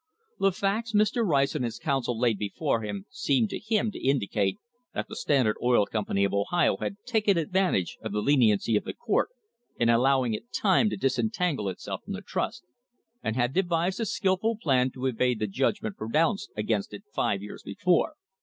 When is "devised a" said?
13.53-14.05